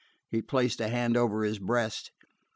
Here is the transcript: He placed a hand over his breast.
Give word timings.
He 0.31 0.41
placed 0.41 0.81
a 0.81 0.87
hand 0.87 1.15
over 1.15 1.43
his 1.43 1.59
breast. 1.59 2.09